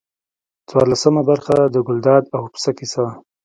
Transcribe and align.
څوارلسمه 0.69 1.21
برخه 1.29 1.55
د 1.73 1.75
ګلداد 1.87 2.23
او 2.35 2.43
پسه 2.53 2.71
کیسه. 2.77 3.05